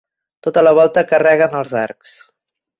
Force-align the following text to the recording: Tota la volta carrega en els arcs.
Tota 0.47 0.63
la 0.67 0.71
volta 0.79 1.05
carrega 1.13 1.51
en 1.53 1.61
els 1.61 1.77
arcs. 1.85 2.19